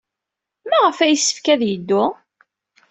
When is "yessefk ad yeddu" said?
1.13-2.03